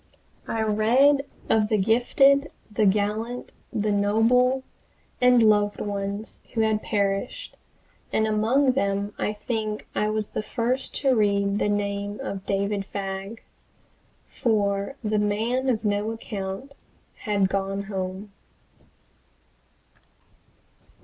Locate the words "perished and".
6.81-8.25